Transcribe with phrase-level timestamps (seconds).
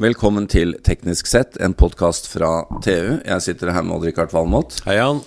[0.00, 3.18] Velkommen til Teknisk sett, en podkast fra TU.
[3.20, 4.78] Jeg sitter her med Odd-Rikard Valmot.
[4.86, 5.18] Hei, Jan.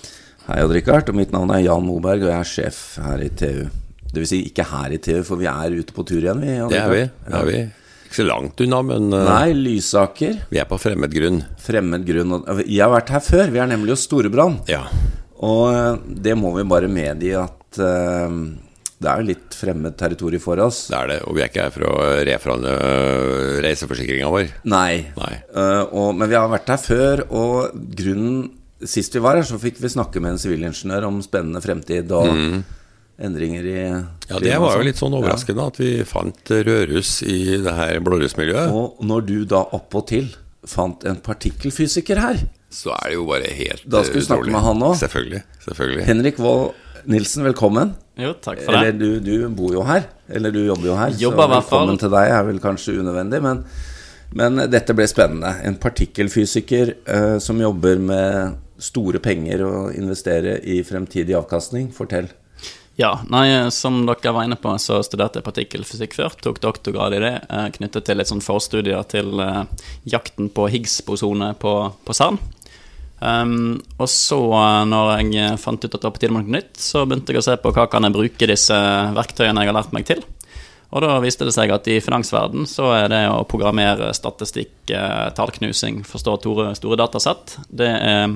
[0.48, 1.12] Hei, Odd-Rikard.
[1.12, 3.68] Og mitt navn er Jan Moberg, og jeg er sjef her i TU.
[4.10, 6.56] Det vil si ikke her i TU, for vi er ute på tur igjen, vi.
[6.74, 7.04] Det er vi.
[7.28, 7.60] Det er vi.
[8.08, 10.42] Ikke så langt unna, men uh, Nei, Lysaker.
[10.50, 11.44] vi er på fremmed grunn.
[11.62, 12.40] Fremmed grunn.
[12.66, 13.54] Jeg har vært her før.
[13.54, 14.74] Vi er nemlig hos Storebrand.
[14.74, 14.88] Ja.
[15.44, 18.42] Og eh, det må vi bare medgi at eh,
[19.04, 20.86] det er litt fremmed territorium for oss.
[20.92, 21.20] Det er det.
[21.28, 21.96] Og vi er ikke her for å
[22.28, 24.52] reforhandle uh, reiseforsikringa vår.
[24.72, 25.04] Nei.
[25.20, 25.34] Nei.
[25.54, 28.52] Uh, og, men vi har vært her før, og grunnen
[28.84, 32.26] Sist vi var her, så fikk vi snakke med en sivilingeniør om spennende fremtid og
[33.24, 34.08] endringer i Mm.
[34.28, 34.86] Ja, Det var jo sånn.
[34.90, 38.74] litt sånn overraskende at vi fant rødruss i det her blårussmiljøet.
[38.76, 40.34] Og når du da oppåtil
[40.68, 43.92] fant en partikkelfysiker her, Så er det jo bare helt utrolig.
[43.94, 45.00] Da skal vi snakke med han også.
[45.06, 45.44] Selvfølgelig.
[45.64, 46.06] selvfølgelig.
[46.08, 46.74] Henrik Wold
[47.06, 47.94] Nilsen, velkommen.
[48.16, 48.80] Jo, takk for det.
[48.80, 50.06] Eller du, du bor jo her.
[50.32, 51.16] Eller du jobber jo her.
[51.20, 53.64] Jobber så velkommen til deg er vel kanskje unødvendig, men,
[54.40, 55.56] men dette ble spennende.
[55.68, 61.92] En partikkelfysiker eh, som jobber med store penger og investerer i fremtidig avkastning.
[61.96, 62.32] Fortell.
[63.00, 66.36] Ja, nei, Som dere var inne på, så studerte jeg partikkelfysikk før.
[66.46, 69.64] Tok doktorgrad i det, eh, knyttet til litt sånn forstudier til eh,
[70.06, 71.74] jakten på Higgs-bosone på,
[72.06, 72.40] på CERN.
[73.24, 76.44] Um, og så, eh, når jeg eh, fant ut at det var på tide med
[76.44, 78.80] noe nytt, så begynte jeg å se på hva kan jeg bruke disse
[79.16, 80.24] verktøyene jeg har lært meg til.
[80.94, 85.30] Og da viste det seg at i finansverden så er det å programmere statistikk, eh,
[85.38, 88.36] tallknusing, forstå store, store datasett, det er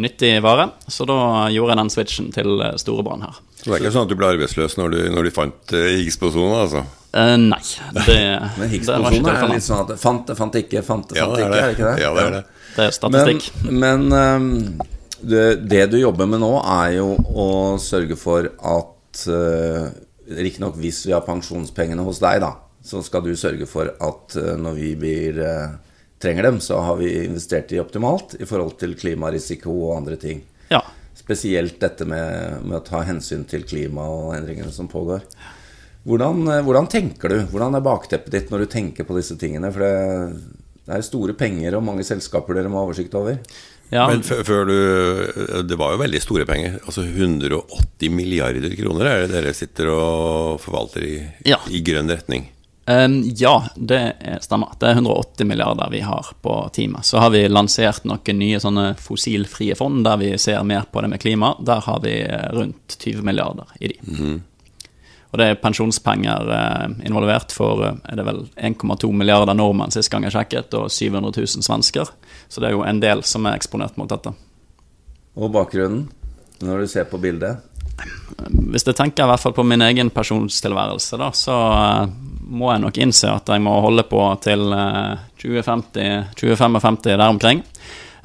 [0.00, 0.68] nyttig vare.
[0.88, 1.18] Så da
[1.52, 3.38] gjorde jeg den switchen til eh, Storebrand her.
[3.60, 5.86] Så det er ikke sånn at du ble arbeidsløs når du, når du fant uh,
[5.96, 6.84] Higgs-bosonen, altså?
[7.16, 7.62] Uh, nei,
[7.96, 8.18] det,
[8.60, 11.46] Men Higgs-bosone er litt sånn at fant det, fant ikke, fant det, Ja, fant det
[11.46, 11.56] er ikke.
[11.56, 12.04] Er det ikke det?
[12.04, 12.44] Ja, det er det.
[12.76, 13.48] Det er statistikk.
[13.64, 14.86] Men, men um,
[15.20, 17.48] det, det du jobber med nå, er jo å
[17.80, 19.88] sørge for at uh,
[20.26, 22.52] Riktignok hvis vi har pensjonspengene hos deg, da,
[22.86, 25.74] så skal du sørge for at uh, når vi blir, eh,
[26.22, 30.42] trenger dem, så har vi investert i optimalt i forhold til klimarisiko og andre ting.
[30.72, 30.80] Ja.
[31.16, 35.24] Spesielt dette med, med å ta hensyn til klima og endringene som pågår.
[36.06, 37.38] Hvordan, eh, hvordan tenker du?
[37.50, 39.72] Hvordan er bakteppet ditt når du tenker på disse tingene?
[39.74, 40.42] For det,
[40.86, 43.40] det er store penger og mange selskaper dere må ha oversikt over.
[43.90, 46.78] ja Men før du Det var jo veldig store penger.
[46.86, 51.58] Altså 180 milliarder kroner er det dere sitter og forvalter i, Ja.
[51.70, 52.48] i grønn retning.
[52.88, 54.76] Um, ja, det er- stemmer.
[54.78, 57.04] Det er 180 milliarder vi har på teamet.
[57.04, 61.10] Så har vi lansert noen nye sånne fossilfrie fond der vi ser mer på det
[61.10, 61.56] med klima.
[61.66, 63.98] Der har vi eh, rundt 20 milliarder i de.
[65.32, 70.08] Og det er pensjonspenger eh, involvert for eh, er det vel 1,2 milliarder nordmenn sist
[70.12, 72.06] gang jeg sjekket, og 700 000 svensker.
[72.48, 74.30] Så det er jo en del som er eksponert mot dette.
[75.36, 76.06] Og bakgrunnen,
[76.62, 77.58] når du ser på bildet.
[78.70, 81.56] Hvis jeg tenker i hvert fall på min egen pensjonstilværelse, da, så
[82.46, 87.62] må jeg nok innse at jeg må holde på til eh, 2050, 2055 der omkring.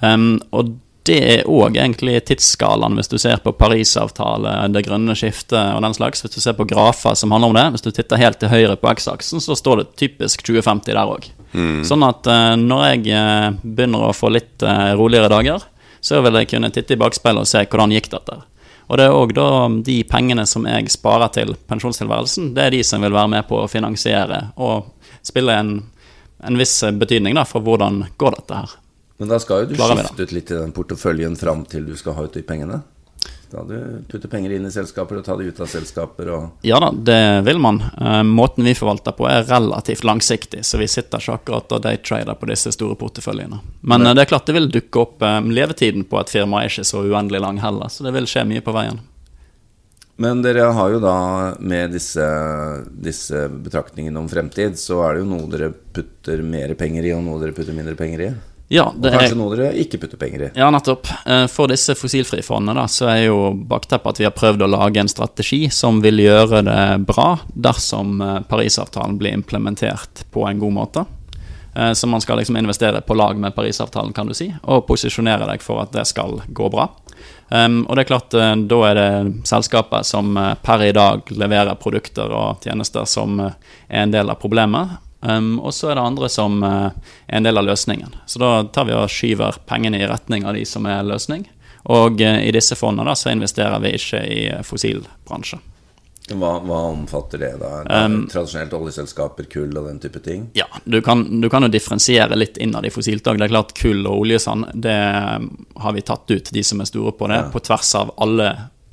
[0.01, 0.75] Um, og
[1.09, 5.95] det er òg egentlig tidsskalaen, hvis du ser på Parisavtale, det grønne skiftet og den
[5.97, 6.21] slags.
[6.21, 8.77] Hvis du ser på grafer som handler om det, hvis du titter helt til høyre
[8.77, 11.25] på X-aksen, så står det typisk 2050 der òg.
[11.87, 15.65] Sånn at uh, når jeg eh, begynner å få litt uh, roligere dager,
[16.01, 18.37] så vil jeg kunne titte i bakspeilet og se hvordan gikk dette.
[18.89, 19.47] Og det er òg da
[19.85, 23.61] de pengene som jeg sparer til pensjonstilværelsen, det er de som vil være med på
[23.61, 24.89] å finansiere og
[25.25, 25.75] spille en,
[26.43, 28.77] en viss betydning da, for hvordan går dette her.
[29.21, 32.17] Men da skal jo du skifte ut litt i den porteføljen fram til du skal
[32.17, 32.81] ha ut de pengene.
[33.51, 36.78] Da du putter penger inn i selskaper og tar det ut av selskaper og Ja
[36.79, 37.81] da, det vil man.
[38.00, 42.40] Eh, måten vi forvalter på er relativt langsiktig, så vi sitter ikke akkurat og daytrader
[42.40, 43.59] på disse store porteføljene.
[43.84, 46.72] Men eh, det er klart det vil dukke opp eh, Levetiden på et firma er
[46.72, 49.01] ikke så uendelig lang heller, så det vil skje mye på veien.
[50.22, 51.17] Men dere har jo da
[51.59, 52.23] med disse,
[53.03, 57.23] disse betraktningene om fremtid, så er det jo noe dere putter mer penger i, og
[57.25, 58.31] noe dere putter mindre penger i.
[58.71, 60.49] Ja, Og kanskje er noe dere ikke putter penger i.
[60.55, 61.09] Ja, nettopp.
[61.27, 64.69] Eh, For disse fossilfrie fondene da, så er jo bakteppet at vi har prøvd å
[64.71, 70.61] lage en strategi som vil gjøre det bra dersom eh, Parisavtalen blir implementert på en
[70.63, 71.03] god måte.
[71.75, 75.51] Eh, Så man skal liksom investere på lag med Parisavtalen, kan du si, og posisjonere
[75.51, 76.87] deg for at det skal gå bra.
[77.51, 80.31] Og det er klart, da er det selskapet som
[80.63, 83.51] per i dag leverer produkter og tjenester som er
[84.05, 84.96] en del av problemet.
[85.22, 86.90] Um, og så er det andre som uh,
[87.28, 88.16] er en del av løsningen.
[88.26, 91.46] Så da tar vi og skyver pengene i retning av de som er løsning.
[91.94, 95.62] Og uh, i disse fondene da, så investerer vi ikke i fossilbransje.
[96.32, 97.82] Hva, hva omfatter det, da?
[98.06, 100.46] Um, tradisjonelt oljeselskaper, kull og den type ting?
[100.56, 103.40] Ja, du kan, du kan jo differensiere litt innad i fossilt òg.
[103.41, 107.14] Det er klart kull og oljesand, det har vi tatt ut, de som er store
[107.18, 108.52] på det, på tvers av alle,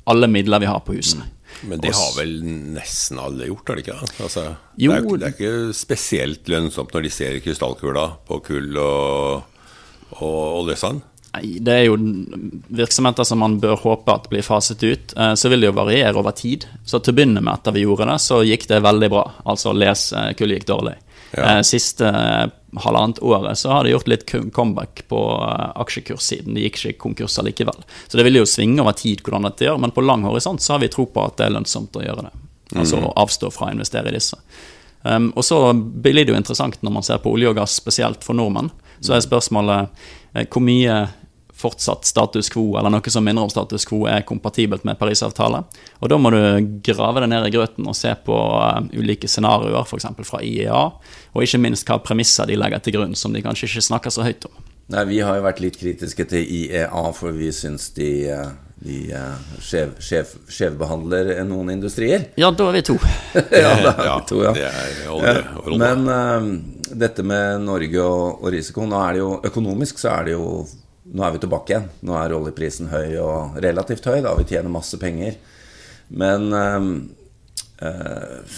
[0.09, 1.29] alle midler vi har på husene.
[1.67, 2.33] Men det har vel
[2.75, 3.97] nesten alle gjort, har de ikke?
[3.99, 4.23] det?
[4.23, 4.43] Altså,
[4.79, 4.91] Jo.
[4.91, 9.43] det, er, det er ikke spesielt lønnsomt når de ser krystallkula på kull og,
[10.21, 11.01] og oljesand.
[11.29, 11.97] Nei, det er jo
[12.73, 15.13] virksomheter som man bør håpe at blir faset ut.
[15.17, 16.65] Eh, Så vil det jo variere over tid.
[16.85, 19.25] Så til å begynne med etter vi gjorde det, så gikk det veldig bra.
[19.45, 20.95] Altså les kullet kull gikk dårlig.
[21.31, 21.57] Ja.
[21.57, 22.47] Eh, Siste eh,
[22.83, 26.55] halvannet året så har det gjort litt comeback på eh, aksjekurssiden.
[26.57, 27.79] De gikk ikke konkurser likevel.
[28.07, 30.75] Så det vil jo svinge over tid hvordan dette gjør, men på lang horisont så
[30.75, 32.35] har vi tro på at det er lønnsomt å gjøre det.
[32.77, 34.37] Altså å avstå fra å investere i disse.
[35.01, 38.25] Um, og så blir det jo interessant når man ser på olje og gass, spesielt
[38.25, 38.69] for nordmenn.
[38.99, 40.01] Så er spørsmålet
[40.35, 40.97] eh, hvor mye
[41.59, 45.63] fortsatt status quo, eller noe som minner om status quo, er kompatibelt med Parisavtale.
[45.99, 46.39] Og da må du
[46.85, 50.07] grave deg ned i grøten og se på eh, ulike scenarioer, f.eks.
[50.27, 50.85] fra IEA,
[51.33, 54.27] og ikke minst hva premisser de legger til grunn, som de kanskje ikke snakker så
[54.27, 54.65] høyt om.
[54.89, 58.49] Nei, Vi har jo vært litt kritiske til IEA, for vi syns de, eh,
[58.81, 62.31] de eh, skjev, skjev, skjevbehandler noen industrier.
[62.39, 62.97] Ja, da er vi to.
[63.35, 64.55] ja, det er Ja, vi to, ja.
[64.57, 65.35] det er olje
[65.65, 65.79] olje.
[65.83, 70.29] Men uh, dette med Norge og, og risiko Nå er det jo økonomisk så er
[70.31, 70.47] det jo
[71.09, 71.87] Nå er vi tilbake igjen.
[72.05, 74.19] Nå er oljeprisen høy og relativt høy.
[74.25, 75.39] Da vi tjener masse penger.
[76.09, 76.89] Men øh,
[77.81, 78.55] er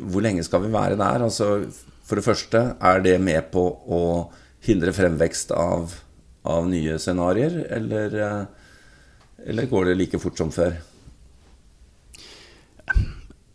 [0.00, 1.24] hvor lenge skal vi være der?
[1.24, 1.66] Altså,
[2.04, 4.02] for det første, er det med på å
[4.66, 5.94] hindre fremvekst av,
[6.44, 10.76] av nye scenarioer, eller, eh, eller går det like fort som før?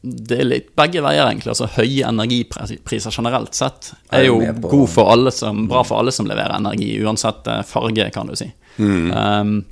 [0.01, 1.51] Det er litt begge veier, egentlig.
[1.55, 6.29] Altså Høye energipriser generelt sett Er jo god for alle som, bra for alle som
[6.29, 8.49] leverer energi, uansett eh, farge, kan du si.
[8.77, 9.63] Um,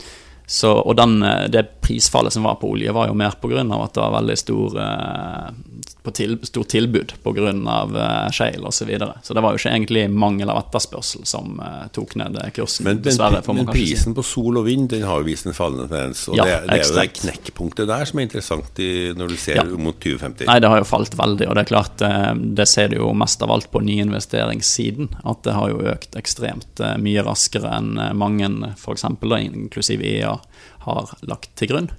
[0.45, 3.61] så, og den, eh, det prisfallet som var på olje, var jo mer pga.
[3.61, 5.49] at det var veldig stor, eh,
[6.03, 7.33] på til, stor tilbud pga.
[7.35, 8.73] Uh, shale osv.
[8.75, 9.13] Så, videre.
[9.23, 12.85] så det var jo ikke egentlig mangel av etterspørsel som eh, tok ned kursen.
[12.87, 14.15] Men, dessverre, men prisen si.
[14.17, 16.25] på sol og vind den har jo vist en fallende tendens.
[16.29, 19.37] Og Ja, det, det er jo det knekkpunktet der som er interessant i, når du
[19.41, 19.65] ser Ja.
[19.65, 20.45] mot 2050.
[20.49, 23.11] Nei, det har jo falt veldig, og det er klart eh, det ser du jo
[23.17, 25.11] mest av alt på nyinvesteringssiden.
[25.23, 29.07] At det har jo økt ekstremt eh, mye raskere enn eh, mange, f.eks.
[29.07, 30.35] inklusiv EA,
[30.85, 31.91] har lagt til grunn.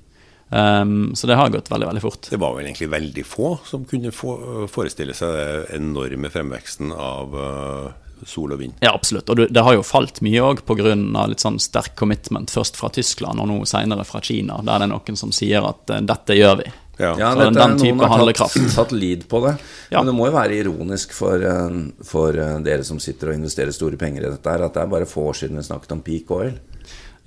[0.48, 2.28] Um, så det har gått veldig, veldig fort.
[2.30, 4.36] Det var vel egentlig veldig få som kunne få,
[4.70, 7.88] forestille seg den enorme fremveksten av uh,
[8.24, 8.76] sol og vind.
[8.80, 9.28] Ja, absolutt.
[9.34, 10.94] Og du- det har jo falt mye òg pga.
[11.26, 14.92] litt sånn sterk commitment, først fra Tyskland og nå senere fra Kina, der det er
[14.94, 16.70] noen som sier at uh, dette gjør vi.
[16.96, 17.10] Ja.
[17.18, 19.56] Ja, Så dette, den noen type har tatt, tatt lead på det.
[19.90, 19.98] Ja.
[19.98, 21.74] Men det må jo være ironisk for, eh,
[22.06, 22.32] for
[22.64, 25.26] dere som sitter og investerer store penger i dette, her, at det er bare få
[25.28, 26.54] år siden vi snakket om peak oil.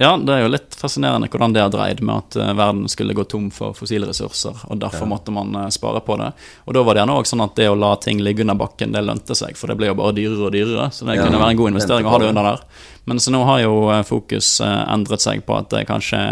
[0.02, 3.12] Ja, det er jo litt fascinerende hvordan det har dreid med at eh, verden skulle
[3.18, 6.30] gå tom for fossilressurser, og derfor måtte man eh, spare på det.
[6.64, 8.94] Og da var det gjerne også sånn at det å la ting ligge under bakken,
[8.96, 11.42] det lønte seg, for det ble jo bare dyrere og dyrere, så det Ja, kunne
[11.44, 12.64] være en god investering å ha det under der.
[13.12, 16.24] Men så nå har jo eh, fokus endret seg på at det kanskje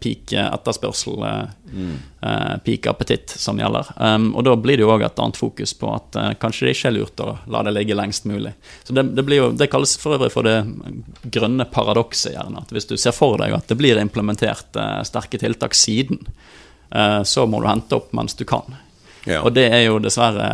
[0.00, 3.88] peak etterspørsel, eh, eh, peak appetitt som gjelder.
[3.96, 6.76] Um, og da blir det jo òg et annet fokus på at eh, kanskje det
[6.76, 8.54] ikke er lurt å la det ligge lengst mulig.
[8.84, 10.58] Så det, det jo, det kalles for øvrig for det
[11.34, 12.64] grønne paradokset, gjerne.
[12.64, 16.22] At hvis du ser for deg at det blir implementert eh, sterke tiltak siden,
[16.94, 18.78] eh, så må du hente opp mens du kan.
[19.24, 19.42] Ja.
[19.46, 20.46] Og det er jo dessverre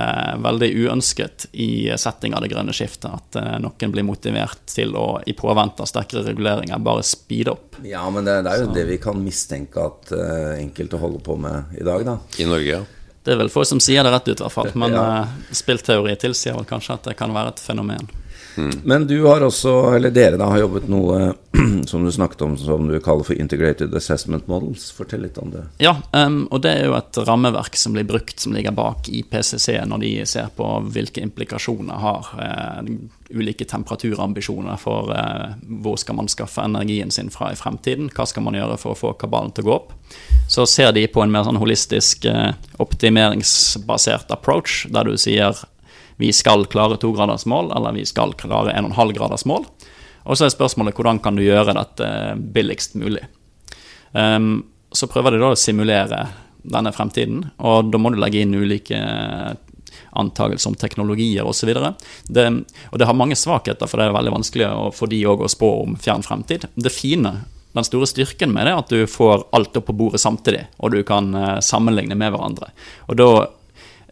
[0.44, 3.08] veldig uønsket i setting av det grønne skiftet.
[3.08, 7.78] At eh, noen blir motivert til å, i påvente av sterkere reguleringer, bare speede opp.
[7.88, 11.38] Ja, men det, det er jo det vi kan mistenke at eh, enkelte holder på
[11.40, 12.18] med i dag, da.
[12.36, 12.84] I Norge, ja.
[13.24, 14.70] Det er vel få som sier det rett ut, i hvert fall.
[14.84, 15.06] Men Ja.
[15.22, 18.04] eh, spillteori tilsier vel kanskje at det kan være et fenomen.
[18.84, 21.32] Men du har også, eller dere da, har jobbet noe
[21.86, 24.90] som du snakket om som du kaller for Integrated Assessment Models.
[24.94, 25.64] Fortell litt om det.
[25.82, 29.68] Ja, um, og det er jo et rammeverk som blir brukt, som ligger bak IPCC,
[29.86, 32.82] når de ser på hvilke implikasjoner har uh,
[33.30, 38.46] ulike temperaturambisjoner for uh, hvor skal man skaffe energien sin fra i fremtiden, hva skal
[38.46, 39.96] man gjøre for å få kabalen til å gå opp.
[40.48, 45.58] Så ser de på en mer sånn holistisk uh, optimeringsbasert approach, der du sier
[46.18, 49.66] vi skal klare togradersmål, mål, eller vi skal klare 1,5-gradersmål.
[50.28, 52.08] Og så er spørsmålet hvordan kan du gjøre dette
[52.54, 53.22] billigst mulig.
[54.12, 56.26] Um, så prøver de da å simulere
[56.68, 58.98] denne fremtiden, og da må du legge inn ulike
[60.18, 61.70] antakelser om teknologier osv.
[62.26, 62.46] Det,
[62.90, 65.70] og det har mange svakheter, for det er veldig vanskelig for de òg å spå
[65.84, 66.66] om fjern fremtid.
[66.74, 67.34] Det fine,
[67.76, 70.96] den store styrken med det, er at du får alt opp på bordet samtidig, og
[70.96, 72.72] du kan eh, sammenligne med hverandre.
[73.06, 73.30] Og da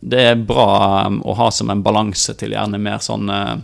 [0.00, 3.57] Det er bra um, å ha som en balanse til gjerne mer sånn eh,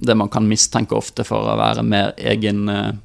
[0.00, 3.00] det man kan mistenke ofte for å være mer egeninteressemotiverte eh,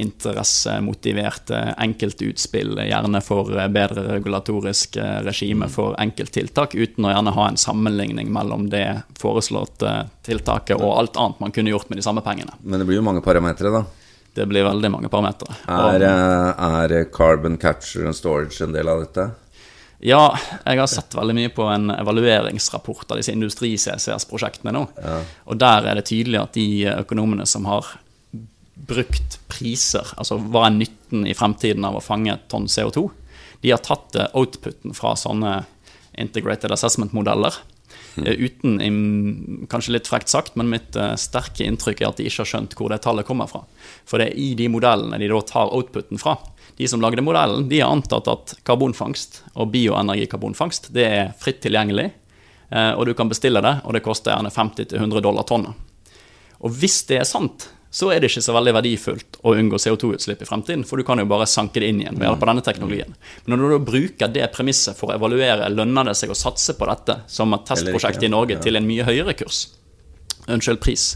[0.00, 7.48] interessemotiverte enkeltutspill, gjerne for eh, bedre regulatorisk eh, regime for enkelttiltak, uten å gjerne ha
[7.48, 12.24] en sammenligning mellom det foreslåtte tiltaket og alt annet man kunne gjort med de samme
[12.26, 12.54] pengene.
[12.62, 13.84] Men det blir jo mange parametere, da.
[14.34, 15.56] Det blir veldig mange parametere.
[15.66, 19.30] Er, eh, er carbon capture and storage en del av dette?
[20.00, 20.30] Ja,
[20.64, 24.86] jeg har sett veldig mye på en evalueringsrapport av disse industri-CCS-prosjektene nå.
[25.44, 27.88] Og der er det tydelig at de økonomene som har
[28.88, 33.10] brukt priser, altså hva er nytten i fremtiden av å fange et tonn CO2,
[33.60, 35.58] de har tatt eh, outputen fra sånne
[36.20, 37.58] integrated assessment-modeller.
[38.24, 38.78] Eh, Uten,
[39.70, 42.76] kanskje litt frekt sagt, men mitt eh, sterke inntrykk er at de ikke har skjønt
[42.78, 43.62] hvor det tallet kommer fra.
[44.08, 46.38] For det er i de modellene de da tar outputen fra.
[46.80, 52.06] De som lagde modellen, de har antatt at karbonfangst og bioenergikarbonfangst det er fritt tilgjengelig,
[52.72, 55.76] eh, og du kan bestille det, og det koster gjerne 50-100 dollar tonnet.
[56.64, 60.40] Og hvis det er sant, så er det ikke så veldig verdifullt å unngå CO2-utslipp
[60.40, 62.64] i fremtiden, for du kan jo bare sanke det inn igjen ved hjelp av denne
[62.64, 63.16] teknologien.
[63.44, 66.88] Men når du bruker det premisset for å evaluere lønner det seg å satse på
[66.88, 69.66] dette som et testprosjekt i Norge til en mye høyere kurs,
[70.48, 71.10] unnskyld, pris,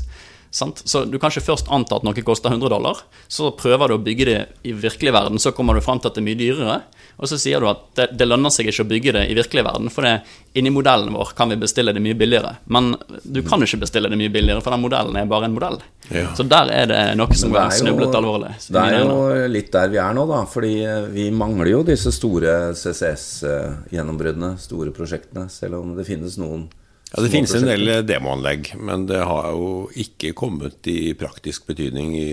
[0.55, 0.83] sant?
[0.87, 4.03] så du kan ikke først anta at noe koster 100 dollar, så prøver du å
[4.05, 6.79] bygge det i virkelig verden, så kommer du fram til at det er mye dyrere,
[7.15, 9.65] og så sier du at det, det lønner seg ikke å bygge det i virkelig
[9.67, 10.15] verden, for det,
[10.59, 12.57] inni modellen vår kan vi bestille det mye billigere.
[12.71, 15.79] Men du kan ikke bestille det mye billigere, for den modellen er bare en modell.
[16.11, 16.29] Ja.
[16.37, 18.55] Så der er det noe som er snublet alvorlig.
[18.67, 20.43] Det er jo litt der vi er nå, da.
[20.51, 25.47] Fordi eh, vi mangler jo disse store CCS-gjennombruddene, store prosjektene.
[25.53, 26.67] Selv om det finnes noen
[27.15, 32.15] Ja, Det finnes en del demoanlegg, men det har jo ikke kommet i praktisk betydning
[32.19, 32.31] i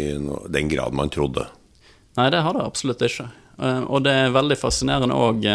[0.49, 1.45] den grad man trodde.
[2.17, 3.27] Nei, det har det absolutt ikke.
[3.61, 5.45] Eh, Og det er veldig fascinerende òg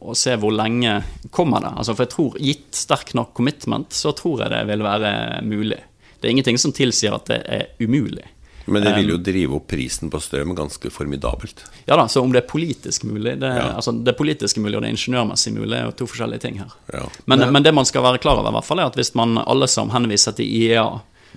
[0.00, 1.00] å se hvor lenge
[1.30, 1.72] kommer det.
[1.76, 5.80] Altså, for jeg tror, gitt sterk nok commitment, så tror jeg det vil være mulig.
[6.20, 8.28] Det er ingenting som tilsier at det er umulig.
[8.66, 11.64] Men det vil jo drive opp prisen på strøm ganske formidabelt.
[11.88, 13.72] Ja da, så om det er politisk mulig Det, Ja.
[13.76, 16.70] altså, det politiske mulig og det ingeniørmessig mulig er jo to forskjellige ting her.
[16.92, 17.04] Ja.
[17.26, 19.38] Men, men det man skal være klar over, i hvert fall er at hvis man
[19.46, 20.86] alle som henviser til IEA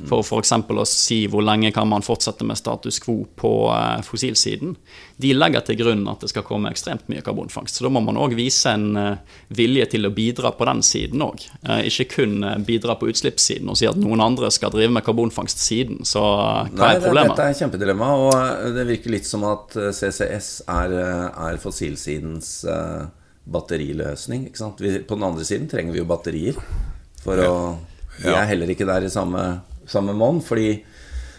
[0.10, 0.52] for f.eks.
[0.52, 4.76] å si hvor lenge kan man fortsette med status quo på eh, fossilsiden,
[5.18, 7.78] de legger til grunn at det skal komme ekstremt mye karbonfangst.
[7.80, 9.18] Så da må man òg vise en eh,
[9.56, 11.46] vilje til å bidra på den siden òg.
[11.88, 16.04] ikke kun eh, bidra på utslippssiden og si at noen andre skal drive med karbonfangstsiden.
[16.04, 17.32] Så eh, hva Nei, er det, problemet?
[17.38, 21.28] dette er et kjempedilemma, og eh, det virker litt som at eh, CCS er, eh,
[21.50, 23.06] er fossilsidens eh,
[23.46, 24.48] batteriløsning.
[24.50, 24.82] Ikke sant?
[24.84, 26.60] Vi, på den andre siden trenger vi jo batterier.
[27.24, 27.54] For å
[28.18, 28.38] Vi Ja.
[28.42, 29.42] er heller ikke der i samme,
[29.90, 30.42] samme monn.
[30.46, 30.70] Fordi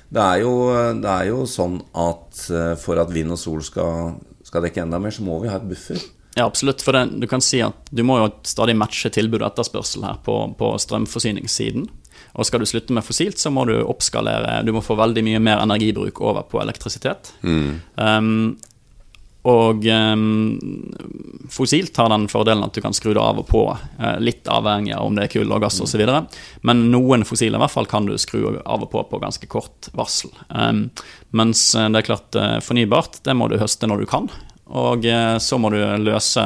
[0.09, 0.55] det er, jo,
[1.03, 5.01] det er jo sånn at eh, for at vind og sol skal, skal dekke enda
[5.03, 5.99] mer, så må vi ha et buffer.
[6.37, 6.85] Ja, absolutt.
[6.85, 10.21] For det, du kan si at du må jo stadig matche tilbud og etterspørsel her
[10.25, 11.89] på, på strømforsyningssiden.
[12.37, 15.41] Og skal du slutte med fossilt, så må du oppskalere Du må få veldig mye
[15.41, 17.33] mer energibruk over på elektrisitet.
[17.43, 18.59] Um,
[19.47, 20.49] og um,
[21.53, 23.63] fossilt har den fordelen at du kan skru det av og på,
[24.01, 26.03] eh, litt avhengig av om det er kull og gass osv.
[26.67, 29.91] Men noen fossile i hvert fall kan du skru av og på på ganske kort
[29.95, 30.33] varsel.
[30.51, 30.89] Um,
[31.31, 34.27] mens eh, det er klart eh, fornybart, det må du høste når du kan.
[34.67, 36.43] Og eh, så må du løse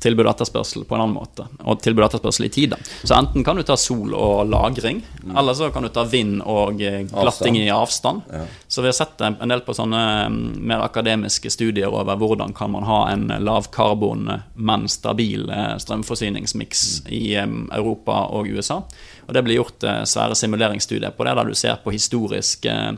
[0.00, 1.46] tilbud og etterspørsel på en annen måte.
[1.64, 2.78] Og tilbud og etterspørsel i tide.
[3.02, 6.80] Så enten kan du ta sol og lagring, eller så kan du ta vind og
[6.80, 8.22] glatting glatting i avstand.
[8.68, 12.72] Så vi har sett en del på sånne mm, mer akademiske studier over hvordan kan
[12.72, 15.46] man ha en lavkarbon, men stabil
[15.80, 17.46] strømforsyningsmiks strømforsyningsmiks i eh,
[17.78, 18.82] Europa og USA.
[19.26, 22.92] Og det blir gjort eh, svære simuleringsstudier på det, der du ser på historisk eh,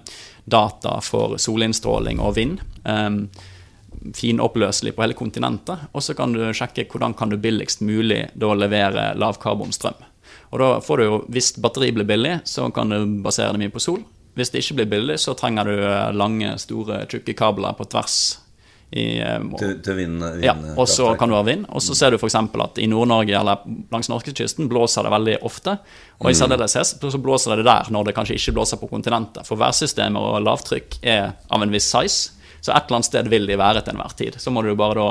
[0.44, 2.60] data for solinnstråling og vind.
[3.92, 8.26] Um, finoppløselig på hele kontinentet, og så kan du sjekke hvordan kan du billigst mulig
[8.34, 10.08] da levere lavkarbonstrøm.
[10.52, 13.72] Og da får du jo, Hvis batteri blir billig, så kan du basere det mye
[13.72, 14.02] på sol.
[14.34, 18.38] Hvis det ikke blir billig, så trenger du eh, lange, store, tjukke kabler på tvers.
[18.92, 21.64] I, eh, Til, til vind, vind ja, og så kan du ha vind.
[21.68, 22.36] Og så ser du f.eks.
[22.36, 25.78] at i Nord-Norge eller langs norskekysten blåser det veldig ofte.
[26.20, 29.48] Og i særdeleshet så blåser det der når det kanskje ikke blåser på kontinentet.
[29.48, 33.48] For værsystemer og lavtrykk er av en viss size, så et eller annet sted vil
[33.50, 34.38] de være til enhver tid.
[34.40, 35.06] Så må du bare da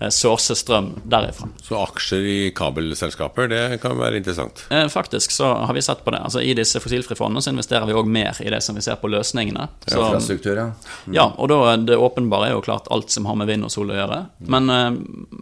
[0.00, 1.48] eh, source strøm derifra.
[1.66, 4.62] Så aksjer i kabelselskaper, det kan være interessant.
[4.70, 6.20] Eh, Faktisk så har vi sett på det.
[6.28, 9.10] Altså I disse fossilfrifondene så investerer vi òg mer i det som vi ser på
[9.10, 9.66] løsningene.
[9.88, 10.68] Så, Infrastruktur, ja.
[11.12, 13.90] Ja, og da, det åpenbare er jo klart alt som har med vind og sol
[13.90, 14.20] å gjøre.
[14.46, 14.92] Men, eh,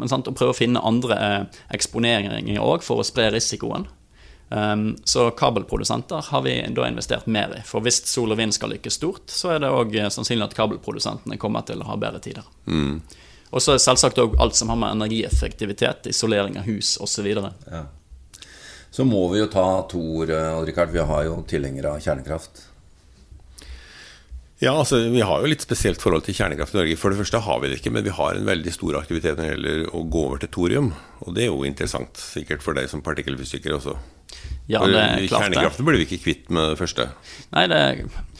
[0.00, 3.84] men sant, å prøve å finne andre eh, eksponeringer òg for å spre risikoen.
[4.54, 7.62] Um, så kabelprodusenter har vi da investert mer i.
[7.66, 11.40] For hvis sol og vind skal lykkes stort, så er det òg sannsynlig at kabelprodusentene
[11.42, 12.46] kommer til å ha bedre tider.
[13.54, 17.28] Og så selvsagt òg alt som har med energieffektivitet, isolering av hus osv.
[17.34, 17.84] ja.
[18.94, 20.92] Så må vi jo ta to ord, eh, Odd Rikard.
[20.94, 22.60] Vi har jo tilhengere av kjernekraft.
[24.62, 26.96] Ja, altså Vi har jo litt spesielt forhold til kjernekraft i Norge.
[26.96, 29.42] For det første har vi det ikke, men vi har en veldig stor aktivitet når
[29.42, 30.92] det gjelder å gå over til thorium.
[31.26, 33.96] Og det er jo interessant, sikkert for deg som partikkelfysiker også.
[34.66, 35.58] Ja, det er klart det.
[35.58, 37.08] Kjernekraften blir vi ikke kvitt med det første.
[37.52, 37.80] Nei, det,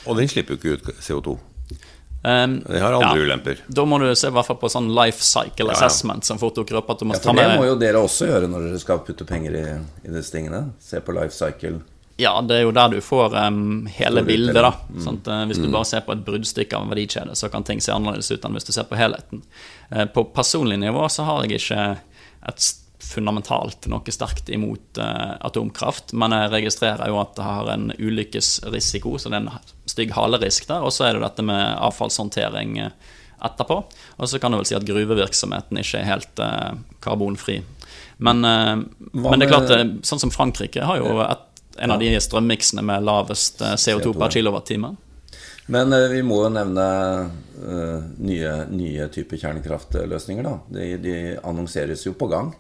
[0.07, 1.37] Og den slipper jo ikke ut CO2.
[2.25, 3.25] Um, det har andre ja.
[3.27, 3.59] ulemper.
[3.69, 5.75] Da må du se i hvert fall på sånn life cycle ja.
[5.77, 6.95] assessment, som fort dukker opp.
[6.95, 9.03] at du må Ja, ta for det må jo dere også gjøre når dere skal
[9.05, 9.65] putte penger i,
[10.09, 10.71] i disse tingene.
[10.81, 11.83] Se på life cycle.
[12.17, 15.03] Ja, det er jo der du får um, hele Store bildet, da da.
[15.05, 15.29] Sant?
[15.29, 17.93] Eh, Hvis du bare ser på et bruddstykke av en verdikjede, så kan ting se
[17.93, 19.43] annerledes ut enn hvis du ser på helheten.
[19.91, 21.83] Uh, På personlig nivå så har jeg ikke
[22.49, 22.71] et
[23.05, 29.19] fundamentalt noe sterkt imot uh, atomkraft, men jeg registrerer jo at det har en ulykkesrisiko,
[29.21, 30.85] så det er en stygg halerisk der.
[30.85, 32.97] Og så er det dette med avfallshåndtering eh,
[33.45, 33.85] etterpå.
[34.17, 37.61] Og så kan du vel si at gruvevirksomheten ikke er helt uh, karbonfri.
[38.17, 38.77] Men, eh,
[39.13, 39.73] men det er klart,
[40.07, 41.49] sånn som Frankrike har jo et,
[41.83, 44.95] en av de strømmiksene med lavest eh, CO2 per kilowattime.
[45.75, 46.87] Men vi må jo nevne
[48.21, 50.59] nye, nye typer kjernekraftløsninger, da.
[50.77, 52.51] De, de annonseres jo på gang.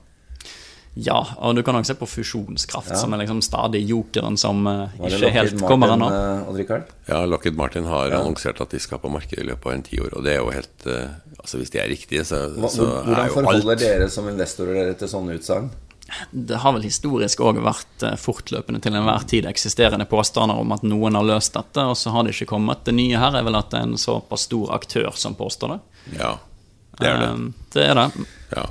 [0.97, 2.95] Ja, og du kan også se på fusjonskraft, Ja.
[3.01, 6.07] som er liksom stadig jokeren som uh, ikke helt Martin, kommer ennå.
[6.07, 6.85] eh?
[7.09, 10.13] Ja, Lockheed Martin har annonsert at de skal på markedet i løpet av en tiår.
[10.17, 11.09] Og det er jo helt uh,
[11.45, 14.75] Altså Hvis de er riktige, så, Hva- så er jo forholder alt dere som investorer
[14.79, 15.67] dere til sånne utsagn?
[16.33, 21.15] Det har vel historisk òg vært fortløpende til enhver tid eksisterende påstander om at noen
[21.19, 22.85] har løst dette, og så har det ikke kommet.
[22.85, 25.81] Det nye her er vel at det er en såpass stor aktør som påstår det.
[26.21, 26.35] Ja,
[27.01, 27.29] det er det.
[27.35, 28.09] Um, Det er det.
[28.57, 28.67] Ja.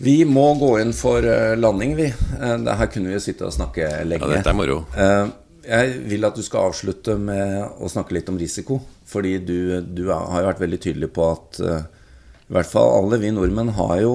[0.00, 2.06] Vi må gå inn for eh, landing, vi.
[2.08, 4.24] Eh, det her kunne vi jo sitte og snakke lenge.
[4.24, 4.78] ja, dette er moro.
[4.96, 5.26] Eh,
[5.70, 8.80] Jeg vil at du skal avslutte med å snakke litt om risiko.
[9.10, 13.30] Fordi du, du har jo vært veldig tydelig på at i hvert fall alle vi
[13.34, 14.12] nordmenn har jo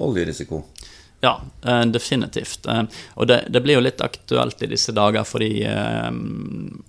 [0.00, 0.62] oljerisiko.
[1.20, 1.34] Ja,
[1.90, 2.64] definitivt.
[3.20, 6.08] Og det, det blir jo litt aktuelt i disse dager fordi eh,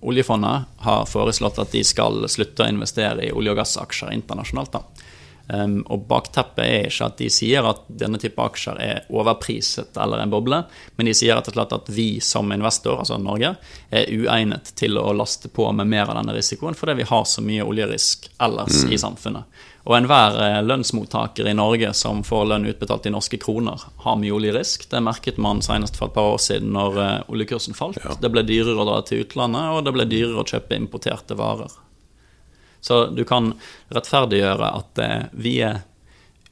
[0.08, 4.72] oljefondet har foreslått at de skal slutte å investere i olje- og gassaksjer internasjonalt.
[4.78, 5.10] da.
[5.48, 10.22] Um, og bakteppet er ikke at de sier at denne type aksjer er overpriset eller
[10.22, 10.62] en boble,
[10.96, 13.56] men de sier rett og slett at vi som investor, altså Norge,
[13.90, 17.44] er uegnet til å laste på med mer av denne risikoen fordi vi har så
[17.44, 19.68] mye oljerisk ellers i samfunnet.
[19.82, 24.34] Og enhver eh, lønnsmottaker i Norge som får lønn utbetalt i norske kroner, har mye
[24.36, 24.86] oljerisk.
[24.90, 27.98] Det merket man senest for et par år siden når eh, oljekursen falt.
[28.22, 31.74] Det ble dyrere å dra til utlandet, og det ble dyrere å kjøpe importerte varer.
[32.82, 33.52] Så du kan
[33.94, 35.84] rettferdiggjøre at eh, vi er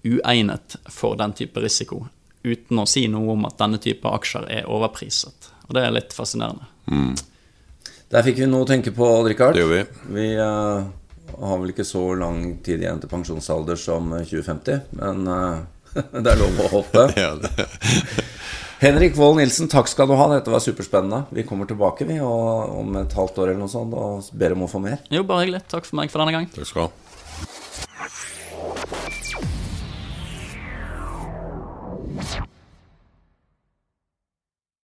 [0.07, 2.05] uegnet for den type risiko,
[2.47, 5.51] uten å si noe om at denne type aksjer er overpriset.
[5.67, 6.71] Og det er litt fascinerende.
[8.11, 9.55] Der fikk vi noe å tenke på, Richard.
[9.55, 9.83] Det gjør vi.
[10.17, 10.89] Vi eh,
[11.43, 15.61] har vel ikke så lang tid igjen til pensjonsalder som 2050, men eh,
[16.23, 17.07] det er lov å håpe.
[17.21, 17.69] Ja, det.
[18.81, 20.27] Henrik Wold Nilsen, takk skal du ha.
[20.33, 21.27] Dette var superspennende.
[21.37, 24.65] Vi kommer tilbake vi, og, om et halvt år eller noe sånt og ber om
[24.65, 25.03] å få mer.
[25.13, 25.67] Jo, bare hyggelig.
[25.69, 26.49] Takk for meg for denne gang.
[26.55, 27.00] Takk skal du ha.